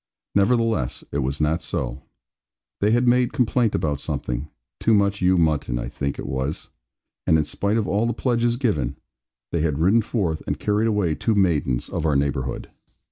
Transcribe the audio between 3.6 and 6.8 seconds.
about something too much ewe mutton, I think it was